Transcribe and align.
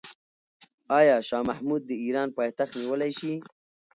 آیا 0.99 1.15
شاه 1.27 1.43
محمود 1.49 1.81
د 1.85 1.91
ایران 2.03 2.29
پایتخت 2.37 2.73
نیولی 2.79 3.11
شي؟ 3.19 3.33